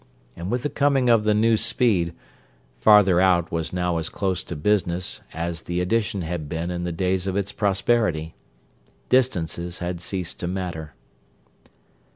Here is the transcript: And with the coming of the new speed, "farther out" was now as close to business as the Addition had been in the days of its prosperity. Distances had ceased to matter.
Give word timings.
And 0.35 0.49
with 0.49 0.63
the 0.63 0.69
coming 0.71 1.09
of 1.09 1.25
the 1.25 1.35
new 1.35 1.55
speed, 1.57 2.15
"farther 2.79 3.21
out" 3.21 3.51
was 3.51 3.71
now 3.71 3.97
as 3.97 4.09
close 4.09 4.43
to 4.45 4.55
business 4.55 5.21
as 5.31 5.61
the 5.61 5.79
Addition 5.79 6.23
had 6.23 6.49
been 6.49 6.71
in 6.71 6.85
the 6.85 6.91
days 6.91 7.27
of 7.27 7.37
its 7.37 7.51
prosperity. 7.51 8.33
Distances 9.09 9.77
had 9.77 10.01
ceased 10.01 10.39
to 10.39 10.47
matter. 10.47 10.95